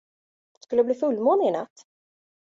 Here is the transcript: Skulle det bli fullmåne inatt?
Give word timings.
Skulle 0.59 0.79
det 0.81 0.85
bli 0.85 0.95
fullmåne 0.95 1.47
inatt? 1.47 1.85